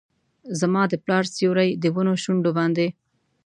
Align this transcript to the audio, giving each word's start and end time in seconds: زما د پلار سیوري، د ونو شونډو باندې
زما 0.59 0.83
د 0.89 0.93
پلار 1.03 1.23
سیوري، 1.35 1.69
د 1.83 1.85
ونو 1.95 2.13
شونډو 2.23 2.51
باندې 2.59 2.87